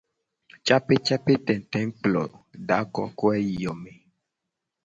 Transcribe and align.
Capecapetete 0.67 1.79
kplo 1.97 2.23
da 2.67 2.77
kokoe 2.93 3.37
yi 3.47 3.55
yo 3.63 3.73
me. 3.83 3.91